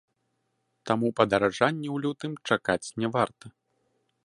[0.89, 3.45] Таму падаражання ў лютым чакаць не варта.